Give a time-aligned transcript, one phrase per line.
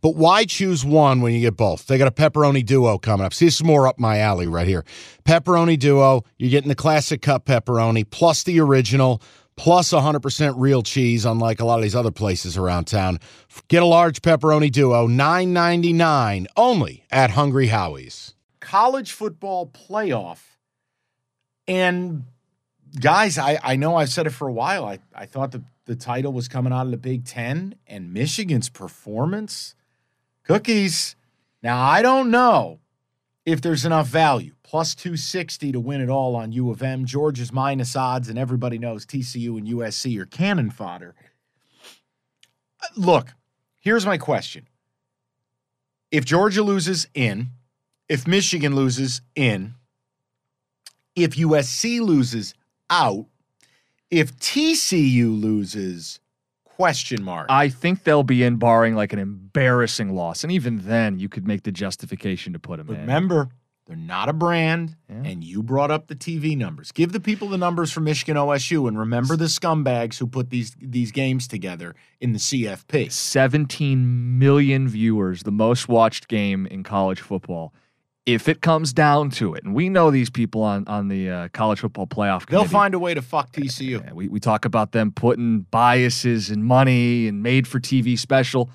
[0.00, 1.86] But why choose one when you get both?
[1.86, 3.34] They got a pepperoni duo coming up.
[3.34, 4.84] See, this is more up my alley right here.
[5.24, 9.22] Pepperoni duo, you're getting the classic cup pepperoni plus the original
[9.56, 13.18] plus 100% real cheese, unlike a lot of these other places around town.
[13.66, 18.34] Get a large pepperoni duo, $9.99 only at Hungry Howie's.
[18.60, 20.40] College football playoff.
[21.66, 22.24] And
[23.00, 24.84] guys, I, I know I've said it for a while.
[24.84, 28.68] I, I thought the, the title was coming out of the Big Ten and Michigan's
[28.68, 29.74] performance
[30.48, 31.14] Cookies.
[31.62, 32.80] Now, I don't know
[33.44, 34.54] if there's enough value.
[34.62, 37.04] Plus 260 to win it all on U of M.
[37.04, 41.14] Georgia's minus odds, and everybody knows TCU and USC are cannon fodder.
[42.82, 43.34] Uh, look,
[43.78, 44.68] here's my question.
[46.10, 47.48] If Georgia loses in,
[48.08, 49.74] if Michigan loses in,
[51.14, 52.54] if USC loses
[52.88, 53.26] out,
[54.10, 56.20] if TCU loses
[56.82, 57.46] question mark.
[57.50, 60.44] I think they'll be in barring like an embarrassing loss.
[60.44, 63.00] And even then, you could make the justification to put them but in.
[63.00, 63.48] Remember,
[63.86, 65.22] they're not a brand, Yeah.
[65.24, 66.92] and you brought up the TV numbers.
[66.92, 70.76] Give the people the numbers for Michigan OSU, and remember the scumbags who put these
[70.80, 73.10] these games together in the CFP.
[73.10, 77.74] 17 million viewers, the most watched game in college football.
[78.28, 81.48] If it comes down to it, and we know these people on, on the uh,
[81.54, 84.12] college football playoff They'll find a way to fuck TCU.
[84.12, 88.68] We, we talk about them putting biases and money and made for TV special.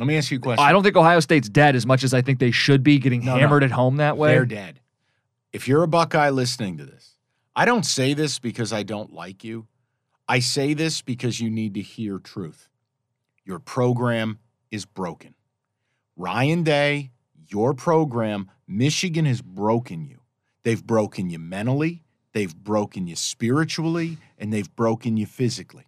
[0.00, 0.64] Let me ask you a question.
[0.64, 3.24] I don't think Ohio State's dead as much as I think they should be getting
[3.24, 3.40] No, no.
[3.40, 4.32] hammered at home that way.
[4.32, 4.80] They're dead.
[5.52, 7.12] If you're a Buckeye listening to this,
[7.54, 9.68] I don't say this because I don't like you.
[10.28, 12.68] I say this because you need to hear truth.
[13.44, 14.40] Your program
[14.72, 15.36] is broken.
[16.16, 17.12] Ryan Day,
[17.48, 20.20] your program, Michigan has broken you.
[20.62, 25.86] They've broken you mentally, they've broken you spiritually, and they've broken you physically.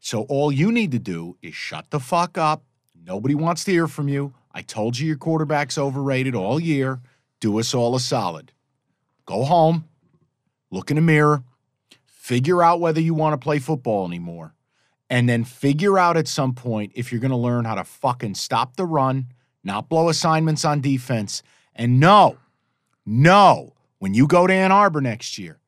[0.00, 2.64] So all you need to do is shut the fuck up.
[3.04, 4.34] Nobody wants to hear from you.
[4.52, 7.00] I told you your quarterback's overrated all year.
[7.40, 8.52] Do us all a solid.
[9.24, 9.88] Go home,
[10.70, 11.44] look in the mirror,
[12.04, 14.54] figure out whether you want to play football anymore,
[15.08, 18.34] and then figure out at some point if you're going to learn how to fucking
[18.34, 19.26] stop the run,
[19.64, 21.42] not blow assignments on defense,
[21.74, 22.38] and no,
[23.06, 25.58] no, when you go to Ann Arbor next year,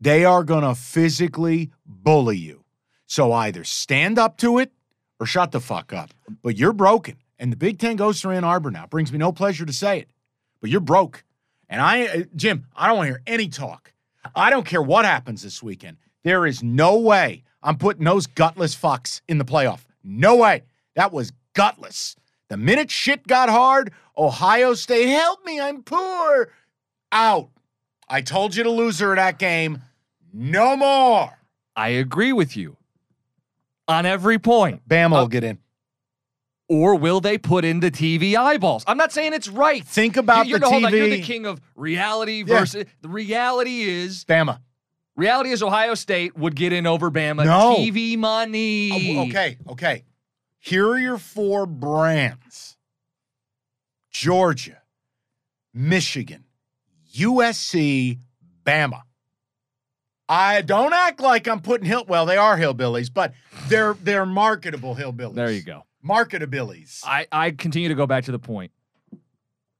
[0.00, 2.64] they are going to physically bully you.
[3.06, 4.72] So either stand up to it
[5.20, 6.10] or shut the fuck up.
[6.42, 7.16] But you're broken.
[7.38, 8.86] And the Big Ten goes to Ann Arbor now.
[8.86, 10.08] Brings me no pleasure to say it,
[10.60, 11.24] but you're broke.
[11.68, 13.92] And I, uh, Jim, I don't want to hear any talk.
[14.34, 15.96] I don't care what happens this weekend.
[16.22, 19.80] There is no way I'm putting those gutless fucks in the playoff.
[20.02, 20.62] No way.
[20.94, 22.16] That was gutless.
[22.52, 26.50] The minute shit got hard, Ohio State, help me, I'm poor.
[27.10, 27.48] Out.
[28.10, 29.80] I told you to lose her that game.
[30.34, 31.30] No more.
[31.74, 32.76] I agree with you
[33.88, 34.86] on every point.
[34.86, 35.60] Bama Uh, will get in.
[36.68, 38.84] Or will they put in the TV eyeballs?
[38.86, 39.82] I'm not saying it's right.
[39.82, 42.58] Think about you're, the hold on, you're the king of reality Yeah.
[42.58, 44.58] versus the reality is Bama.
[45.16, 47.46] reality is Ohio State would get in over Bama.
[47.46, 47.76] No.
[47.78, 49.16] TV money.
[49.16, 50.04] Oh, okay, okay.
[50.64, 52.76] Here are your four brands
[54.12, 54.80] Georgia,
[55.74, 56.44] Michigan,
[57.16, 58.20] USC,
[58.64, 59.02] Bama.
[60.28, 62.04] I don't act like I'm putting hill.
[62.06, 63.34] Well, they are hillbillies, but
[63.66, 65.34] they're they're marketable hillbillies.
[65.34, 65.82] There you go.
[66.08, 67.00] Marketabilities.
[67.04, 68.70] I, I continue to go back to the point.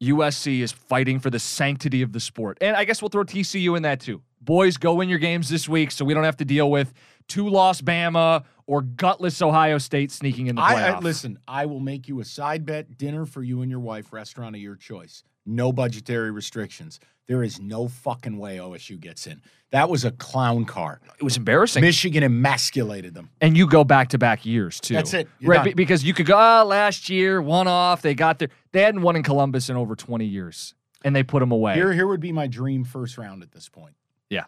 [0.03, 2.59] USC is fighting for the sanctity of the sport.
[2.61, 4.21] And I guess we'll throw TCU in that too.
[4.41, 6.93] Boys, go win your games this week so we don't have to deal with
[7.29, 10.97] two loss Bama or gutless Ohio State sneaking in the I, playoff.
[10.97, 11.39] I listen.
[11.47, 14.63] I will make you a side bet dinner for you and your wife, restaurant of
[14.63, 15.23] your choice.
[15.45, 17.01] No budgetary restrictions.
[17.29, 19.43] There is no fucking way OSU gets in.
[19.71, 21.01] That was a clown car.
[21.19, 21.81] it was embarrassing.
[21.81, 23.31] Michigan emasculated them.
[23.41, 24.95] and you go back to back years too.
[24.95, 25.29] That's it.
[25.39, 25.65] You're right?
[25.65, 28.03] be- Because you could go oh, last year, one off.
[28.03, 28.49] They got there.
[28.73, 30.75] They hadn't won in Columbus in over 20 years,
[31.05, 31.75] and they put them away.
[31.75, 33.95] Here, here would be my dream first round at this point.
[34.29, 34.45] Yeah.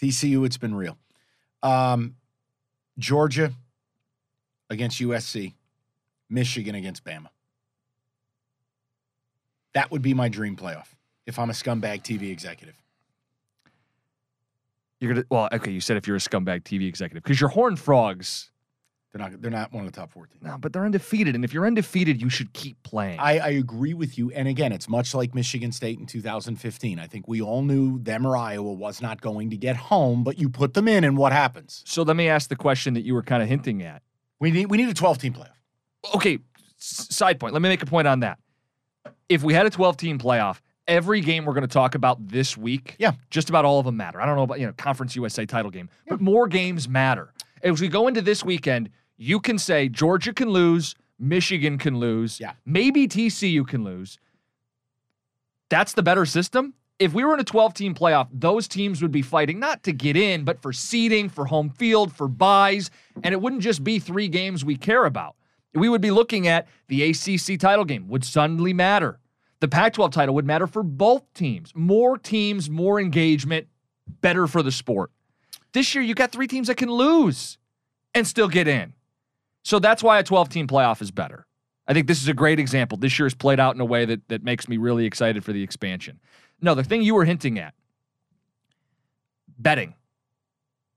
[0.00, 0.96] TCU, it's been real.
[1.66, 2.14] Um,
[2.96, 3.52] Georgia
[4.70, 5.52] against USC,
[6.30, 7.28] Michigan against Bama.
[9.74, 10.86] That would be my dream playoff
[11.26, 12.76] if I'm a scumbag TV executive.
[15.00, 15.72] You're gonna well, okay.
[15.72, 18.50] You said if you're a scumbag TV executive because your Horn Frogs,
[19.16, 19.40] They're not.
[19.42, 20.40] They're not one of the top 14.
[20.42, 23.18] no, but they're undefeated, and if you're undefeated, you should keep playing.
[23.18, 24.30] I, I agree with you.
[24.32, 26.98] And again, it's much like Michigan State in 2015.
[26.98, 30.38] I think we all knew them or Iowa was not going to get home, but
[30.38, 31.82] you put them in, and what happens?
[31.86, 34.02] so let me ask the question that you were kind of hinting at.
[34.38, 36.14] We need we need a 12 team playoff.
[36.14, 36.38] Okay,
[36.76, 37.52] side point.
[37.54, 38.38] Let me make a point on that.
[39.28, 42.56] If we had a 12 team playoff, every game we're going to talk about this
[42.56, 43.12] week, Yeah.
[43.30, 44.20] just about all of them matter.
[44.20, 47.32] I don't know about, you know, Conference USA title game, but more games matter.
[47.62, 52.38] As we go into this weekend, you can say Georgia can lose, Michigan can lose,
[52.40, 52.52] Yeah.
[52.64, 54.18] maybe TCU can lose.
[55.68, 56.74] That's the better system.
[56.98, 59.92] If we were in a 12 team playoff, those teams would be fighting not to
[59.92, 62.90] get in, but for seeding, for home field, for buys.
[63.22, 65.36] And it wouldn't just be three games we care about.
[65.74, 69.18] We would be looking at the ACC title game would suddenly matter.
[69.60, 71.72] The Pac 12 title would matter for both teams.
[71.74, 73.66] More teams, more engagement,
[74.22, 75.10] better for the sport.
[75.72, 77.58] This year, you got three teams that can lose
[78.14, 78.94] and still get in.
[79.66, 81.44] So that's why a 12 team playoff is better.
[81.88, 82.96] I think this is a great example.
[82.98, 85.52] This year has played out in a way that, that makes me really excited for
[85.52, 86.20] the expansion.
[86.60, 87.74] No, the thing you were hinting at
[89.58, 89.94] betting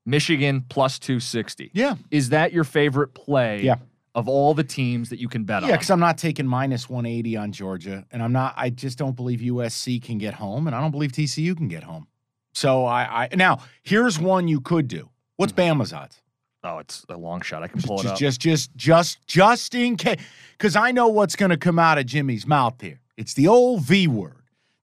[0.06, 1.72] Michigan plus 260.
[1.74, 1.96] Yeah.
[2.12, 3.78] Is that your favorite play Yeah.
[4.14, 5.70] of all the teams that you can bet Yeah, on?
[5.70, 8.54] Yeah, because I'm not taking minus 180 on Georgia, and I'm not.
[8.56, 11.82] I just don't believe USC can get home, and I don't believe TCU can get
[11.82, 12.06] home.
[12.54, 15.10] So I, I now here's one you could do.
[15.38, 15.82] What's mm-hmm.
[15.82, 16.22] Bama's odds?
[16.64, 17.64] Oh, it's a long shot.
[17.64, 18.20] I can pull it Just, up.
[18.20, 20.20] just, just, just, just in case,
[20.58, 23.00] because I know what's going to come out of Jimmy's mouth here.
[23.16, 24.36] It's the old V word.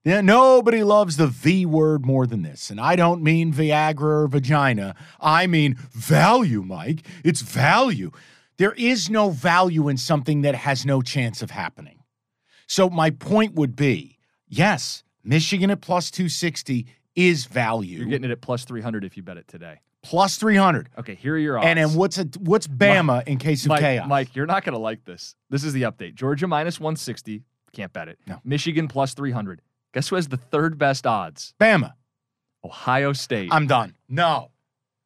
[0.03, 4.27] Yeah, nobody loves the V word more than this, and I don't mean Viagra or
[4.27, 4.95] vagina.
[5.19, 7.05] I mean value, Mike.
[7.25, 8.11] It's value.
[8.57, 11.99] There is no value in something that has no chance of happening.
[12.67, 17.97] So my point would be, yes, Michigan at plus two sixty is value.
[17.99, 19.81] You're getting it at plus 300 if you bet it today.
[20.03, 20.89] Plus three hundred.
[20.97, 21.67] Okay, here are your odds.
[21.67, 24.07] And then what's a, what's Bama in case of Mike, chaos?
[24.07, 25.35] Mike, you're not going to like this.
[25.49, 26.15] This is the update.
[26.15, 27.43] Georgia minus 160.
[27.73, 28.19] Can't bet it.
[28.27, 28.39] No.
[28.43, 29.61] Michigan plus 300.
[29.93, 31.53] Guess who has the third best odds?
[31.59, 31.93] Bama.
[32.63, 33.49] Ohio State.
[33.51, 33.95] I'm done.
[34.09, 34.51] No.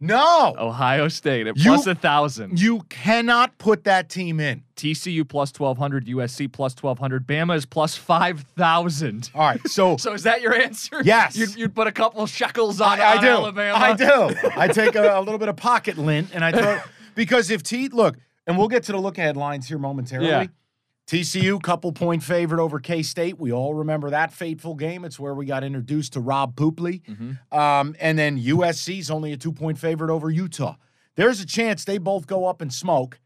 [0.02, 0.56] No.
[0.58, 2.60] Ohio State at You- plus a thousand.
[2.60, 4.64] You cannot put that team in.
[4.76, 6.08] TCU plus 1200.
[6.08, 7.28] USC plus 1200.
[7.28, 9.30] Bama is plus 5,000.
[9.36, 9.68] All right.
[9.68, 11.02] So So is that your answer?
[11.04, 11.38] Yes.
[11.38, 13.28] You'd, you'd put a couple shekels on, I, I on do.
[13.30, 13.78] Alabama.
[13.78, 14.36] I do.
[14.58, 16.80] I take a, a little bit of pocket lint and I throw
[17.16, 20.28] because if T look, and we'll get to the look ahead lines here momentarily.
[20.30, 20.48] Yeah.
[21.08, 23.38] TCU couple point favorite over K State.
[23.40, 25.04] We all remember that fateful game.
[25.04, 27.02] It's where we got introduced to Rob Poopley.
[27.04, 27.40] Mhm.
[27.58, 30.76] Um, and then USC's only a two point favorite over Utah.
[31.16, 33.20] There's a chance they both go up and smoke.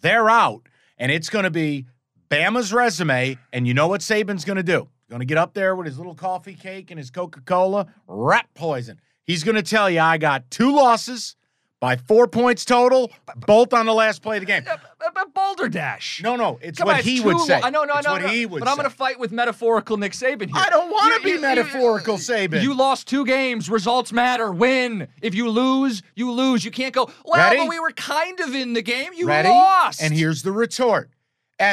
[0.00, 1.86] They're out, and it's going to be
[2.30, 3.36] Bama's resume.
[3.52, 4.88] And you know what Saban's going to do?
[5.10, 8.46] Going to get up there with his little coffee cake and his Coca Cola, rat
[8.54, 9.00] poison.
[9.24, 11.34] He's going to tell you, I got two losses
[11.80, 13.12] by four points total,
[13.46, 14.64] both on the last play of the game.
[14.68, 16.20] Uh, uh, uh, Boulder Dash.
[16.22, 17.60] No, no, it's Come what on, he would say.
[17.62, 18.28] I know, no, it's no, what no.
[18.28, 20.56] he would but I'm going to fight with metaphorical Nick Saban here.
[20.56, 22.62] I don't want to be you- you- metaphorical, Saban.
[22.62, 23.70] You lost two games.
[23.70, 24.50] Results matter.
[24.50, 25.08] Win.
[25.22, 26.64] If you lose, you lose.
[26.64, 27.58] You can't go, well, Ready?
[27.60, 29.12] but we were kind of in the game.
[29.14, 29.48] You Ready?
[29.48, 30.02] lost.
[30.02, 31.10] And here's the retort.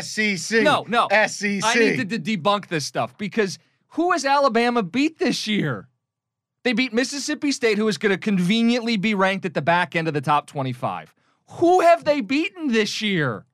[0.02, 0.62] SEC.
[0.64, 1.08] No, no.
[1.28, 1.64] SEC.
[1.64, 3.60] I need to de- debunk this stuff because
[3.90, 5.88] who has Alabama beat this year?
[6.66, 10.08] They beat Mississippi State, who is going to conveniently be ranked at the back end
[10.08, 11.14] of the top 25.
[11.60, 13.46] Who have they beaten this year?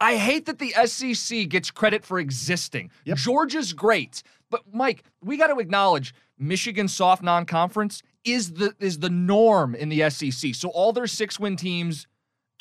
[0.00, 2.90] I hate that the SEC gets credit for existing.
[3.04, 3.16] Yep.
[3.16, 9.10] Georgia's great, but Mike, we got to acknowledge Michigan's soft non-conference is the is the
[9.10, 10.56] norm in the SEC.
[10.56, 12.08] So all their six-win teams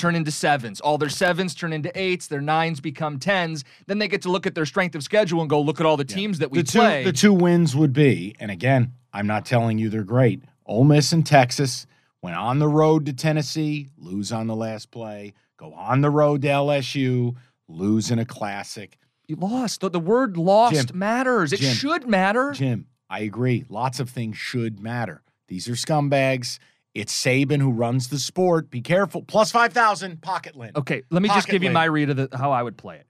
[0.01, 0.81] turn into sevens.
[0.81, 2.27] All their sevens turn into eights.
[2.27, 3.63] Their nines become tens.
[3.86, 5.96] Then they get to look at their strength of schedule and go, look at all
[5.96, 7.03] the teams that we the two, play.
[7.03, 10.41] the two wins would be, and again, I'm not telling you they're great.
[10.65, 11.86] Ole Miss and Texas
[12.22, 15.34] went on the road to Tennessee, lose on the last play.
[15.58, 17.36] Go on the road to LSU,
[17.67, 18.98] lose in a classic.
[19.27, 19.81] you lost.
[19.81, 21.53] The, the word lost Jim, matters.
[21.53, 22.51] It Jim, should matter.
[22.51, 23.65] Jim, I agree.
[23.70, 25.22] Lots of things should matter.
[25.48, 26.58] These are scumbags.
[26.93, 28.69] It's Saban who runs the sport.
[28.69, 29.24] Be careful.
[29.24, 30.75] Plus 5,000, pocket lint.
[30.75, 32.98] Okay, let me just Pocket give you my read of the, how I would play
[32.98, 33.07] it.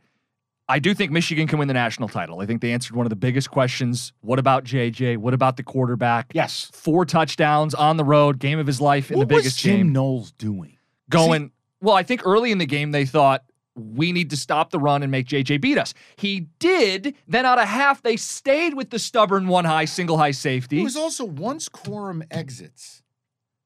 [0.69, 2.39] I do think Michigan can win the national title.
[2.39, 4.13] I think they answered one of the biggest questions.
[4.21, 5.17] What about JJ?
[5.17, 6.31] What about the quarterback?
[6.33, 6.69] Yes.
[6.71, 9.77] Four touchdowns on the road, game of his life in what the biggest was Jim
[9.77, 9.91] game.
[9.93, 10.77] Knowles doing?
[11.09, 13.43] Going, well, I think early in the game they thought
[13.75, 15.93] we need to stop the run and make JJ beat us.
[16.15, 17.15] He did.
[17.27, 20.79] Then out of half, they stayed with the stubborn one high, single high safety.
[20.79, 23.03] It was also once quorum exits.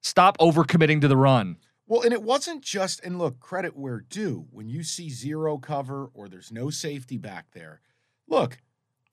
[0.06, 1.56] Stop overcommitting to the run.
[1.88, 4.46] Well, and it wasn't just, and look, credit where due.
[4.52, 7.80] When you see zero cover or there's no safety back there,
[8.28, 8.58] look,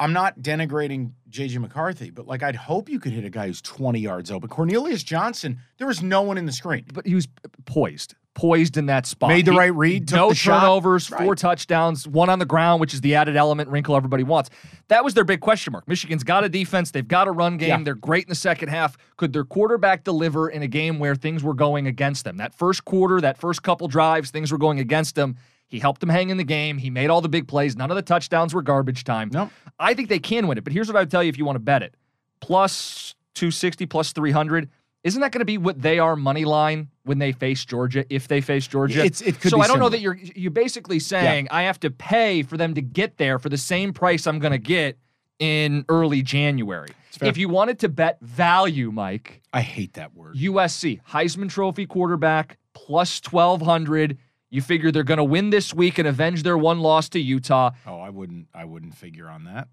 [0.04, 3.62] I'm not denigrating JJ McCarthy, but like I'd hope you could hit a guy who's
[3.62, 4.50] 20 yards open.
[4.50, 6.86] Cornelius Johnson, there was no one in the screen.
[6.94, 7.28] But he was
[7.66, 9.30] poised, poised in that spot.
[9.30, 10.60] Made the He- right read, took no the shot.
[10.60, 11.38] turnovers, four Right.
[11.38, 14.50] touchdowns, one on the ground, which is the added element wrinkle everybody wants.
[14.90, 15.88] That was their big question mark.
[15.88, 17.84] Michigan's got a defense, they've got a run game, Yeah.
[17.84, 18.98] they're great in the second half.
[19.18, 22.38] Could their quarterback deliver in a game where things were going against them?
[22.38, 25.38] That first quarter, that first couple drives, things were going against them.
[25.66, 26.78] He helped them hang in the game.
[26.78, 27.76] He made all the big plays.
[27.76, 29.32] None of the touchdowns were garbage time.
[29.34, 29.50] No.
[29.80, 30.64] I think they can win it.
[30.64, 31.96] But here's what I would tell you if you want to bet it
[32.40, 34.70] plus 260, plus 300.
[35.04, 38.28] Isn't that going to be what they are money line when they face Georgia, if
[38.30, 39.00] they face Georgia?
[39.00, 41.90] It's- it could so I don't know that you're you're basically saying I have to
[41.92, 44.98] pay for them to get there for the same price I'm going to get
[45.40, 46.90] in early January.
[47.22, 50.36] If you wanted to bet value, Mike, I hate that word.
[50.38, 54.18] USC Heisman Trophy quarterback plus 1200.
[54.50, 57.72] You figure they're going to win this week and avenge their one loss to Utah.
[57.88, 59.68] oh, I wouldn't I wouldn't figure on that.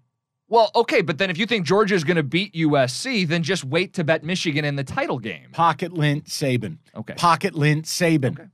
[0.47, 3.63] Well, okay, but then if you think Georgia is going to beat USC, then just
[3.63, 5.49] wait to bet Michigan in the title game.
[5.53, 6.77] Pocket lint Saban.
[6.93, 7.13] Okay.
[7.13, 8.33] Pocket lint Saban.
[8.33, 8.47] Okay.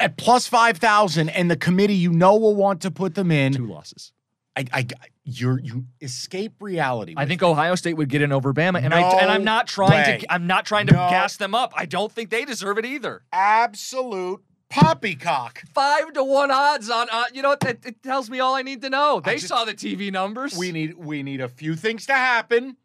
[0.00, 3.52] At plus 5,000 and the committee you know will want to put them in.
[3.52, 4.12] Two losses.
[4.56, 4.86] I, I
[5.24, 7.14] you're you escape reality.
[7.16, 7.42] I think.
[7.42, 10.18] Ohio State would get in over Bama, and I and I'm not trying way.
[10.18, 11.08] to I'm not trying to No.
[11.08, 11.72] gas them up.
[11.76, 13.22] I don't think they deserve it either.
[13.32, 14.42] absolute
[14.72, 15.62] poppycock.
[15.74, 17.64] Five to one odds on uh, you know what?
[17.64, 19.20] It, it tells me all I need to know.
[19.20, 20.56] They just- saw the TV numbers.
[20.56, 22.76] We need we need a few things to happen.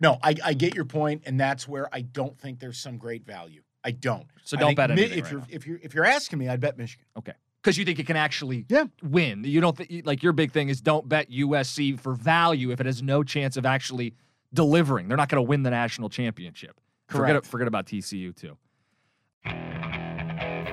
[0.00, 3.26] No, I, I get your point, and that's where I don't think there's some great
[3.26, 3.62] value.
[3.82, 4.26] I don't.
[4.44, 5.46] So I don't bet Mi- anything if right you're now.
[5.50, 7.04] if you're if you're asking me, I'd bet Michigan.
[7.16, 7.32] okay,
[7.62, 8.84] because you think it can actually Yeah.
[9.02, 9.42] win.
[9.44, 12.86] You don't think like your big thing is don't bet USC for value if it
[12.86, 14.14] has no chance of actually
[14.54, 15.08] delivering.
[15.08, 16.80] They're not going to win the national championship.
[17.08, 17.46] Forget Correct.
[17.46, 18.56] forget about TCU too.